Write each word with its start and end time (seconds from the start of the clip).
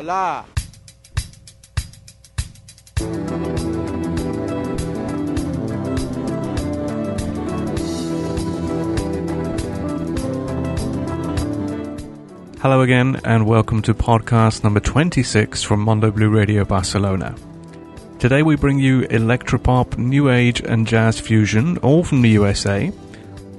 Hola. 0.00 0.46
Hello 12.60 12.80
again, 12.80 13.20
and 13.24 13.44
welcome 13.44 13.82
to 13.82 13.92
podcast 13.92 14.64
number 14.64 14.80
26 14.80 15.62
from 15.62 15.80
Mondo 15.80 16.10
Blu 16.10 16.30
Radio 16.30 16.64
Barcelona. 16.64 17.34
Today 18.18 18.42
we 18.42 18.56
bring 18.56 18.78
you 18.78 19.02
electropop, 19.02 19.98
new 19.98 20.30
age, 20.30 20.62
and 20.62 20.86
jazz 20.86 21.20
fusion, 21.20 21.76
all 21.78 22.04
from 22.04 22.22
the 22.22 22.30
USA, 22.30 22.90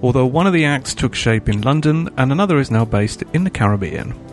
although 0.02 0.26
one 0.26 0.48
of 0.48 0.54
the 0.54 0.66
acts 0.66 0.96
took 0.96 1.14
shape 1.14 1.48
in 1.48 1.62
London 1.62 2.10
and 2.18 2.32
another 2.32 2.58
is 2.58 2.72
now 2.72 2.84
based 2.84 3.22
in 3.34 3.44
the 3.44 3.52
Caribbean. 3.52 4.31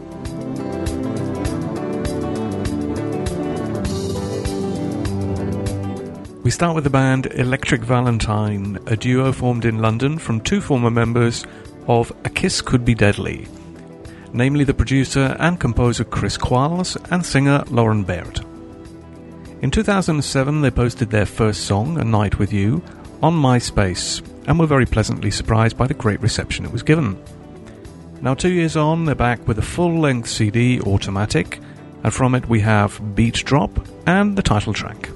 We 6.48 6.52
start 6.52 6.75
with 6.75 6.84
the 6.84 6.88
band 6.88 7.27
Electric 7.27 7.83
Valentine, 7.83 8.79
a 8.87 8.97
duo 8.97 9.33
formed 9.33 9.66
in 9.66 9.83
London 9.83 10.16
from 10.16 10.41
two 10.41 10.62
former 10.62 10.91
members 10.91 11.45
of 11.87 12.11
A 12.25 12.30
Kiss 12.30 12.62
Could 12.62 12.87
Be 12.87 12.95
Deadly, 12.95 13.47
namely 14.33 14.65
the 14.65 14.73
producer 14.73 15.37
and 15.41 15.61
composer 15.61 16.05
Chris 16.05 16.39
Qualls 16.39 16.97
and 17.12 17.27
singer 17.27 17.65
Lauren 17.69 18.03
Baird. 18.03 18.41
In 19.61 19.70
2007, 19.70 20.62
they 20.62 20.70
posted 20.70 21.11
their 21.11 21.27
first 21.27 21.67
song, 21.67 22.00
A 22.00 22.05
Night 22.05 22.39
With 22.39 22.51
You, 22.51 22.83
on 23.23 23.34
MySpace, 23.34 24.27
and 24.47 24.58
were 24.58 24.67
very 24.67 24.86
pleasantly 24.86 25.30
surprised 25.30 25.77
by 25.77 25.86
the 25.86 25.92
great 25.92 26.23
reception 26.23 26.64
it 26.64 26.73
was 26.73 26.83
given. 26.83 27.23
Now, 28.23 28.33
two 28.33 28.48
years 28.48 28.75
on, 28.75 29.05
they're 29.05 29.14
back 29.14 29.47
with 29.47 29.58
a 29.58 29.62
full 29.77 30.01
length 30.01 30.30
CD, 30.30 30.80
Automatic, 30.80 31.61
and 32.05 32.14
from 32.14 32.34
it 32.34 32.48
we 32.48 32.61
have 32.61 33.14
Beat 33.14 33.34
Drop 33.34 33.86
and 34.06 34.34
the 34.34 34.42
title 34.42 34.73
track. 34.73 35.11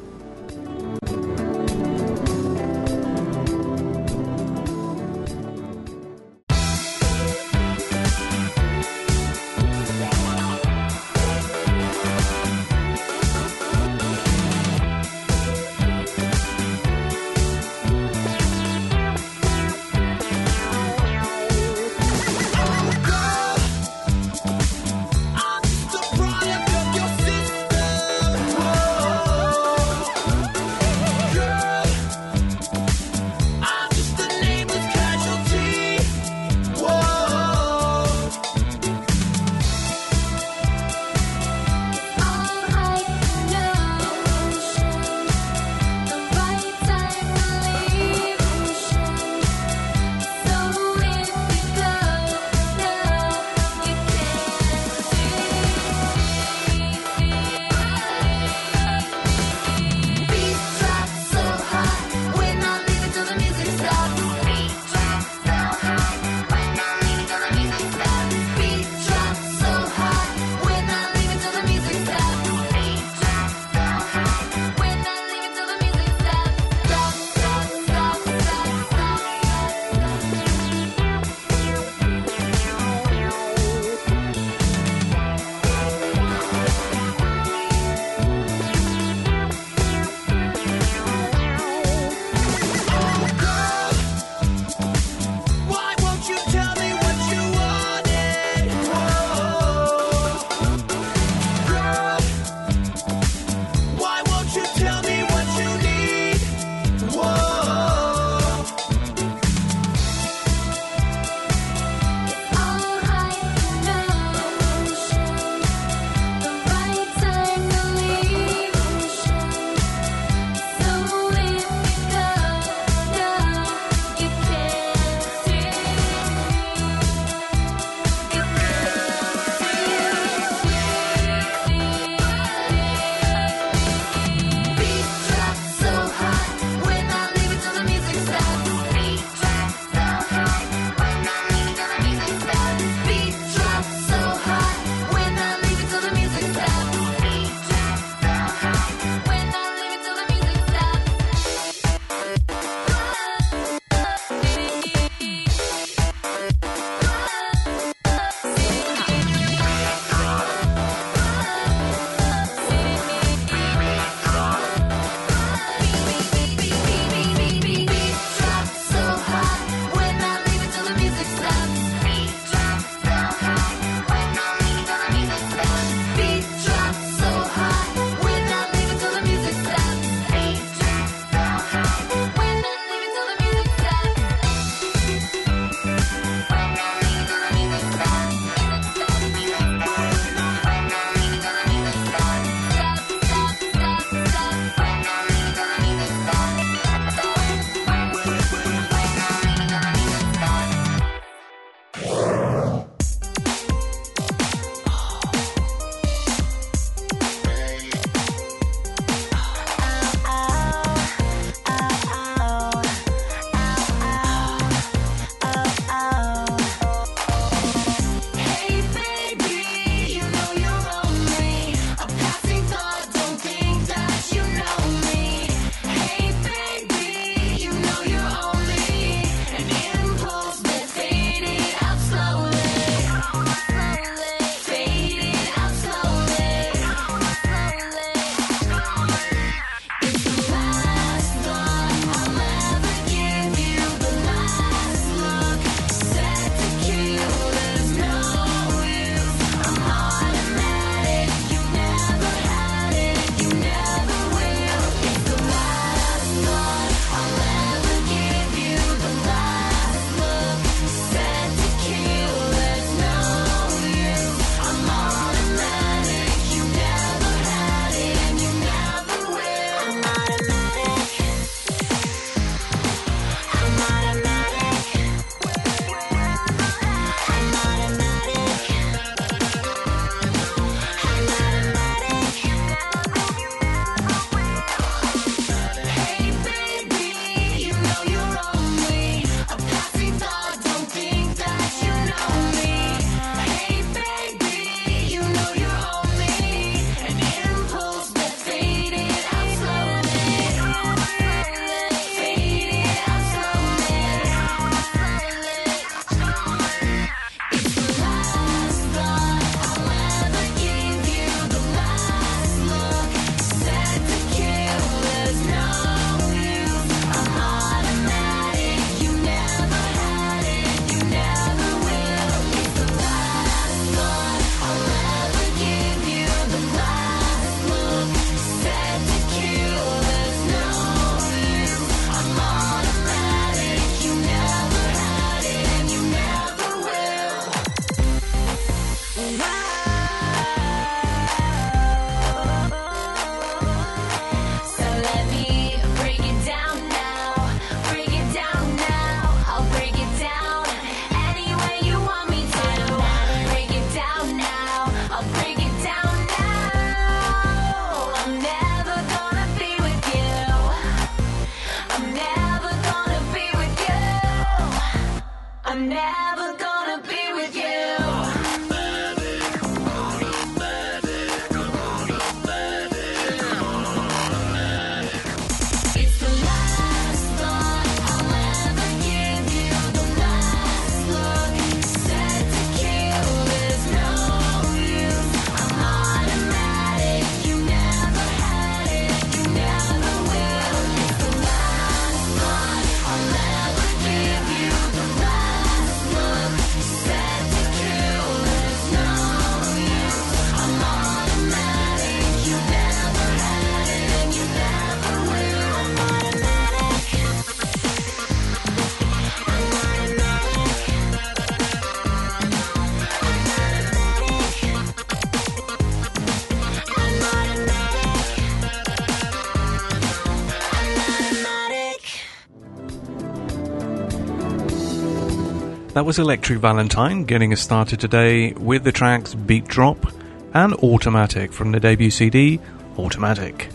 That 425.94 426.06
was 426.06 426.18
Electric 426.18 426.58
Valentine 426.58 427.24
getting 427.24 427.52
us 427.52 427.60
started 427.60 428.00
today 428.00 428.54
with 428.54 428.82
the 428.82 428.92
tracks 428.92 429.34
Beat 429.34 429.66
Drop 429.66 430.10
and 430.54 430.72
Automatic 430.76 431.52
from 431.52 431.70
the 431.70 431.80
debut 431.80 432.10
CD, 432.10 432.60
Automatic. 432.96 433.68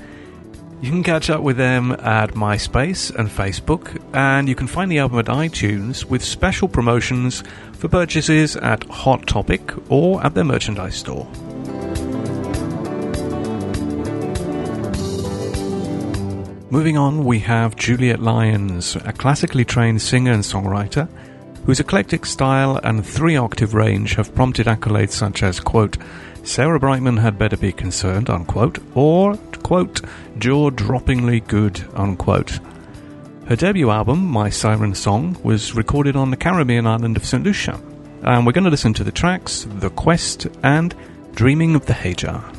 You 0.82 0.90
can 0.90 1.04
catch 1.04 1.30
up 1.30 1.42
with 1.42 1.58
them 1.58 1.92
at 1.92 2.32
MySpace 2.32 3.14
and 3.14 3.30
Facebook, 3.30 4.02
and 4.16 4.50
you 4.50 4.56
can 4.56 4.66
find 4.66 4.92
the 4.92 4.98
album 4.98 5.20
at 5.20 5.26
iTunes 5.28 6.06
with 6.06 6.24
special 6.24 6.68
promotions 6.68 7.44
for 7.74 7.88
purchases 7.88 8.56
at 8.56 8.84
Hot 8.86 9.28
Topic 9.28 9.62
or 9.88 10.26
at 10.26 10.34
their 10.34 10.44
merchandise 10.44 10.96
store. 10.96 11.28
Moving 16.72 16.98
on, 16.98 17.26
we 17.26 17.38
have 17.40 17.76
Juliet 17.76 18.20
Lyons, 18.20 18.96
a 18.96 19.14
classically 19.14 19.64
trained 19.64 20.02
singer 20.02 20.32
and 20.32 20.42
songwriter 20.42 21.08
whose 21.68 21.82
eclectic 21.82 22.26
style 22.26 22.80
and 22.82 23.06
three 23.06 23.36
octave 23.36 23.74
range 23.74 24.16
have 24.16 24.34
prompted 24.34 24.68
accolades 24.68 25.12
such 25.12 25.44
as, 25.44 25.60
quote, 25.60 25.98
Sarah 26.44 26.80
Brightman 26.80 27.18
had 27.18 27.38
better 27.38 27.58
be 27.58 27.74
concerned, 27.74 28.30
unquote, 28.30 28.80
or, 28.96 29.36
quote, 29.64 30.00
jaw 30.40 30.70
droppingly 30.72 31.46
good, 31.46 31.84
unquote. 31.94 32.60
Her 33.48 33.58
debut 33.58 33.90
album, 33.90 34.26
My 34.26 34.50
Siren 34.50 34.96
Song, 34.96 35.38
was 35.44 35.76
recorded 35.76 36.16
on 36.16 36.32
the 36.32 36.38
Caribbean 36.38 36.88
island 36.88 37.18
of 37.18 37.26
St. 37.26 37.44
Lucia, 37.44 37.78
and 38.24 38.46
we're 38.46 38.54
going 38.54 38.64
to 38.64 38.70
listen 38.70 38.94
to 38.94 39.04
the 39.04 39.12
tracks 39.12 39.68
The 39.70 39.90
Quest 39.90 40.48
and 40.64 40.96
Dreaming 41.34 41.76
of 41.76 41.86
the 41.86 41.94
Hajar. 41.94 42.57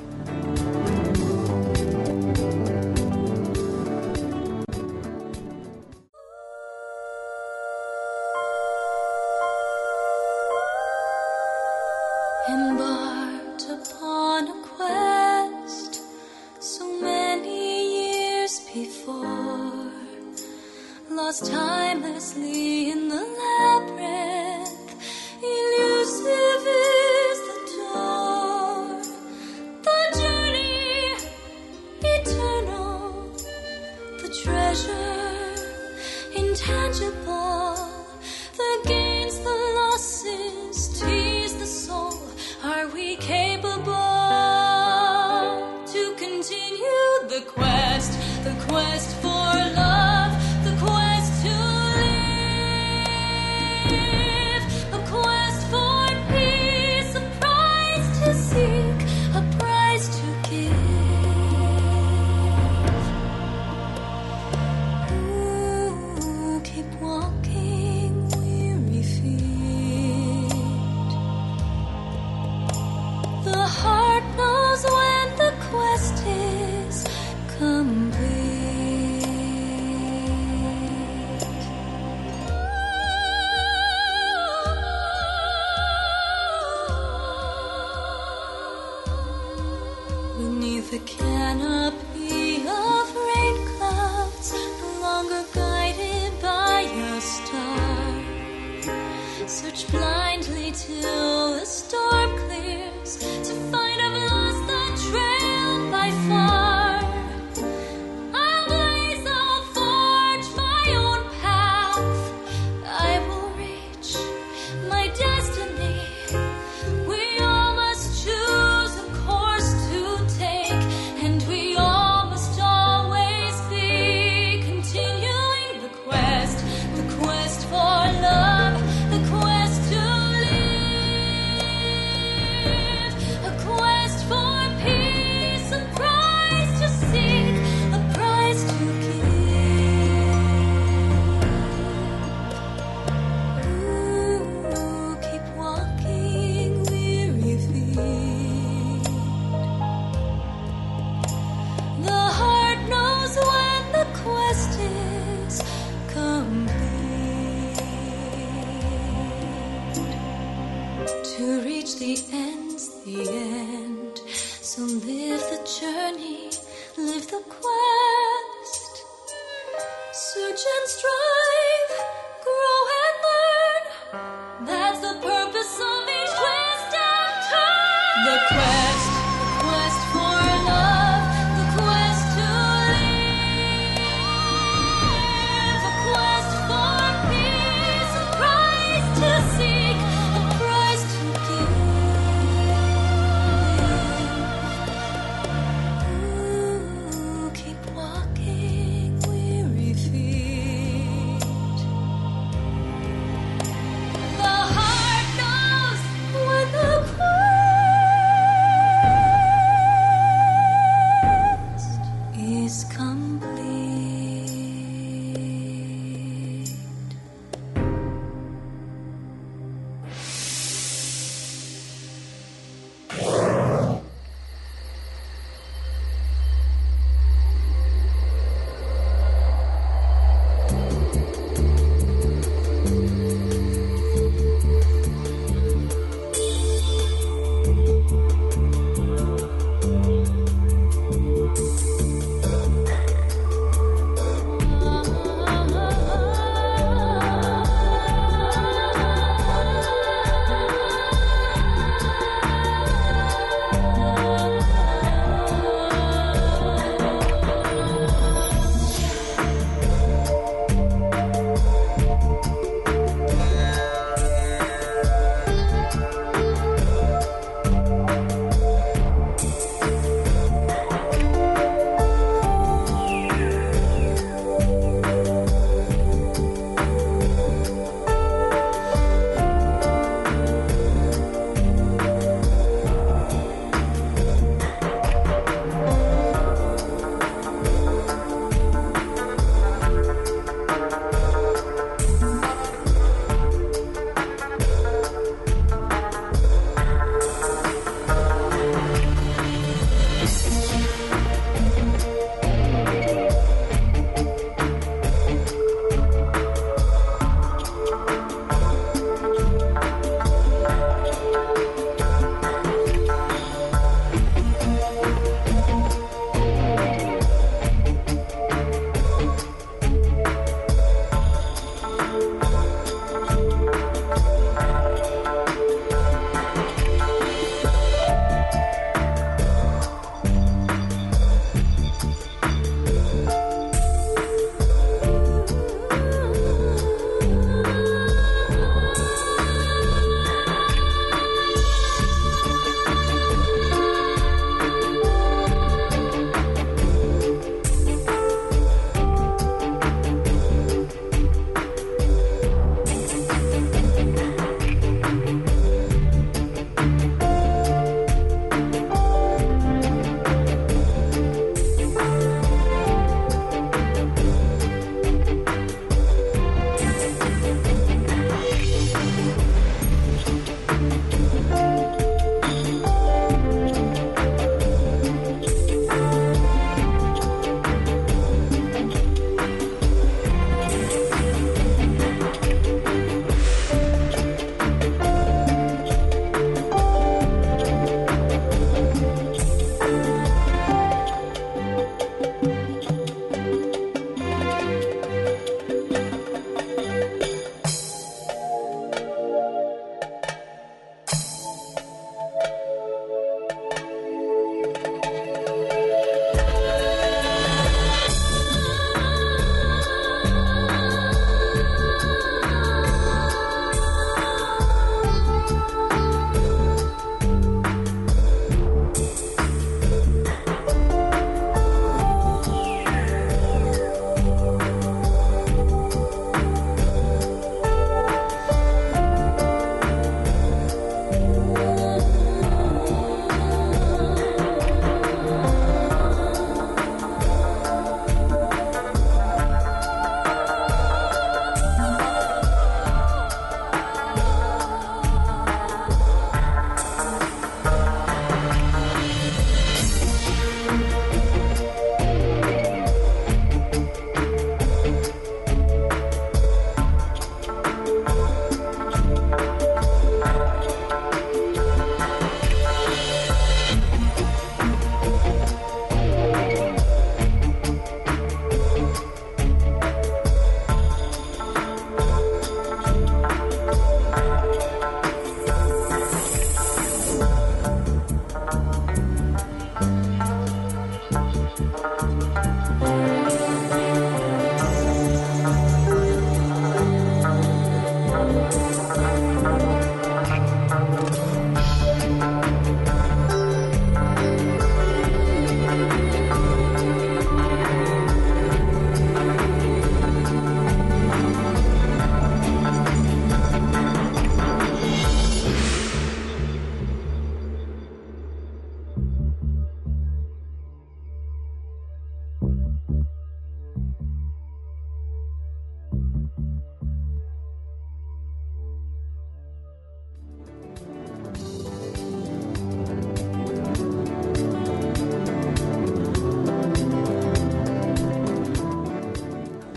the 178.29 178.39
quest. 178.49 178.78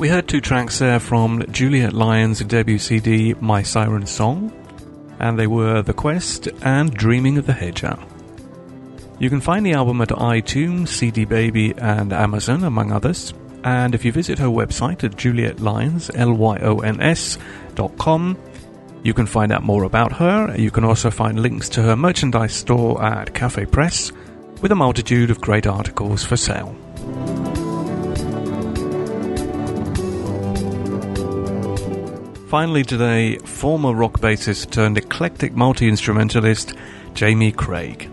We 0.02 0.10
heard 0.10 0.28
two 0.28 0.42
tracks 0.42 0.80
there 0.80 1.00
from 1.00 1.46
Juliet 1.52 1.94
Lyons' 1.94 2.40
debut 2.40 2.80
CD, 2.80 3.36
My 3.40 3.62
Siren 3.62 4.08
Song, 4.08 4.52
and 5.20 5.38
they 5.38 5.46
were 5.46 5.84
The 5.84 5.94
Quest 5.94 6.48
and 6.64 6.92
Dreaming 6.92 7.38
of 7.38 7.46
the 7.46 7.54
Hedger. 7.54 8.00
You 9.20 9.30
can 9.30 9.42
find 9.42 9.64
the 9.64 9.74
album 9.74 10.02
at 10.02 10.10
iTunes, 10.10 10.88
CD 10.88 11.26
Baby, 11.26 11.76
and 11.78 12.14
Amazon, 12.14 12.64
among 12.64 12.92
others. 12.92 13.36
And 13.64 13.94
if 13.94 14.04
you 14.04 14.12
visit 14.12 14.40
her 14.40 14.48
website 14.48 15.04
at 15.04 15.18
julietlyons, 15.18 16.10
L-Y-O-N-S, 16.16 17.38
dot 17.76 17.96
com, 18.00 18.40
you 19.04 19.14
can 19.14 19.28
find 19.28 19.52
out 19.52 19.62
more 19.62 19.84
about 19.84 20.14
her. 20.14 20.56
You 20.58 20.72
can 20.72 20.84
also 20.84 21.12
find 21.12 21.40
links 21.40 21.70
to 21.70 21.84
her 21.84 21.96
merchandise 21.96 22.56
store 22.56 23.00
at 23.04 23.36
Cafe 23.36 23.68
Press, 23.68 24.12
with 24.64 24.72
a 24.72 24.76
multitude 24.76 25.30
of 25.30 25.42
great 25.42 25.68
articles 25.68 26.26
for 26.26 26.38
sale. 26.38 26.76
Finally 32.52 32.84
today, 32.84 33.38
former 33.38 33.94
rock 33.94 34.20
bassist 34.20 34.72
turned 34.72 34.98
eclectic 34.98 35.54
multi-instrumentalist 35.54 36.74
Jamie 37.14 37.54
Craig. 37.54 38.10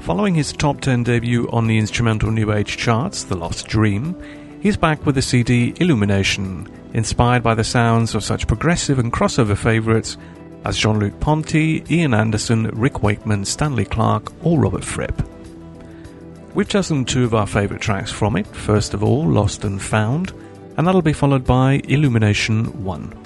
Following 0.00 0.34
his 0.34 0.52
top 0.52 0.82
10 0.82 1.04
debut 1.04 1.48
on 1.50 1.66
the 1.66 1.78
instrumental 1.78 2.30
new 2.30 2.52
age 2.52 2.76
charts, 2.76 3.24
The 3.24 3.36
Lost 3.36 3.66
Dream, 3.66 4.14
he's 4.60 4.76
back 4.76 5.06
with 5.06 5.14
the 5.14 5.22
CD 5.22 5.72
Illumination, 5.80 6.70
inspired 6.92 7.42
by 7.42 7.54
the 7.54 7.64
sounds 7.64 8.14
of 8.14 8.22
such 8.22 8.46
progressive 8.46 8.98
and 8.98 9.10
crossover 9.10 9.56
favourites 9.56 10.18
as 10.66 10.76
Jean-Luc 10.76 11.18
Ponty, 11.20 11.82
Ian 11.90 12.12
Anderson, 12.12 12.64
Rick 12.74 13.02
Wakeman, 13.02 13.46
Stanley 13.46 13.86
Clarke 13.86 14.30
or 14.44 14.58
Robert 14.58 14.84
Fripp. 14.84 15.26
We've 16.52 16.68
chosen 16.68 17.06
two 17.06 17.24
of 17.24 17.34
our 17.34 17.46
favourite 17.46 17.80
tracks 17.80 18.12
from 18.12 18.36
it, 18.36 18.46
first 18.48 18.92
of 18.92 19.02
all 19.02 19.26
Lost 19.26 19.64
and 19.64 19.80
Found, 19.80 20.34
and 20.76 20.86
that'll 20.86 21.00
be 21.00 21.14
followed 21.14 21.46
by 21.46 21.80
Illumination 21.84 22.84
1. 22.84 23.19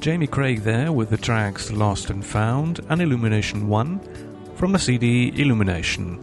Jamie 0.00 0.28
Craig 0.28 0.60
there 0.60 0.92
with 0.92 1.10
the 1.10 1.16
tracks 1.16 1.72
Lost 1.72 2.10
and 2.10 2.24
Found 2.24 2.80
and 2.88 3.02
Illumination 3.02 3.66
1 3.66 4.54
from 4.54 4.72
the 4.72 4.78
CD 4.78 5.32
Illumination. 5.40 6.20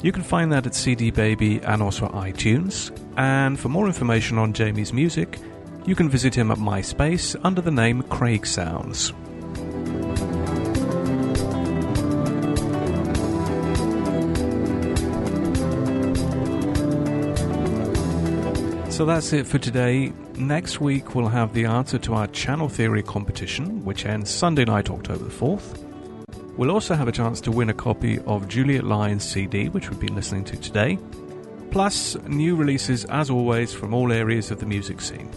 You 0.00 0.12
can 0.12 0.22
find 0.22 0.52
that 0.52 0.64
at 0.64 0.76
CD 0.76 1.10
Baby 1.10 1.60
and 1.62 1.82
also 1.82 2.06
iTunes. 2.08 2.96
And 3.16 3.58
for 3.58 3.68
more 3.68 3.86
information 3.88 4.38
on 4.38 4.52
Jamie's 4.52 4.92
music, 4.92 5.38
you 5.86 5.96
can 5.96 6.08
visit 6.08 6.36
him 6.36 6.52
at 6.52 6.58
MySpace 6.58 7.34
under 7.42 7.60
the 7.60 7.72
name 7.72 8.02
Craig 8.02 8.46
Sounds. 8.46 9.12
So 18.98 19.04
that's 19.04 19.32
it 19.32 19.46
for 19.46 19.60
today. 19.60 20.12
Next 20.34 20.80
week 20.80 21.14
we'll 21.14 21.28
have 21.28 21.54
the 21.54 21.66
answer 21.66 21.98
to 21.98 22.14
our 22.14 22.26
channel 22.26 22.68
theory 22.68 23.04
competition, 23.04 23.84
which 23.84 24.04
ends 24.04 24.28
Sunday 24.28 24.64
night, 24.64 24.90
October 24.90 25.26
4th. 25.26 25.78
We'll 26.56 26.72
also 26.72 26.96
have 26.96 27.06
a 27.06 27.12
chance 27.12 27.40
to 27.42 27.52
win 27.52 27.70
a 27.70 27.74
copy 27.74 28.18
of 28.26 28.48
Juliet 28.48 28.82
Lyons' 28.82 29.22
CD, 29.22 29.68
which 29.68 29.88
we've 29.88 30.00
been 30.00 30.16
listening 30.16 30.42
to 30.46 30.56
today, 30.56 30.98
plus 31.70 32.16
new 32.26 32.56
releases 32.56 33.04
as 33.04 33.30
always 33.30 33.72
from 33.72 33.94
all 33.94 34.10
areas 34.10 34.50
of 34.50 34.58
the 34.58 34.66
music 34.66 35.00
scene. 35.00 35.30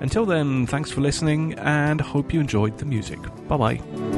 Until 0.00 0.26
then, 0.26 0.66
thanks 0.66 0.90
for 0.90 1.00
listening 1.00 1.54
and 1.54 2.02
hope 2.02 2.34
you 2.34 2.40
enjoyed 2.40 2.76
the 2.76 2.84
music. 2.84 3.18
Bye 3.48 3.56
bye. 3.56 4.11